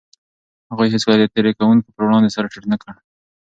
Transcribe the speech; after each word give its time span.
هغوی 0.69 0.87
هيڅکله 0.93 1.17
د 1.19 1.23
تېري 1.33 1.51
کوونکو 1.59 1.89
پر 1.95 2.03
وړاندې 2.05 2.33
سر 2.35 2.45
ټيټ 2.51 2.63
نه 2.71 2.77
کړ. 2.81 2.93